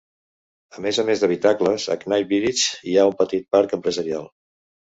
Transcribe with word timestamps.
A 0.77 0.85
més 0.85 0.99
a 1.03 1.05
més 1.09 1.21
d'habitacles, 1.23 1.85
a 1.93 1.99
Knightsbridge 2.05 2.89
hi 2.93 2.99
ha 3.03 3.07
un 3.13 3.17
petit 3.23 3.49
parc 3.59 3.79
empresarial. 3.81 4.31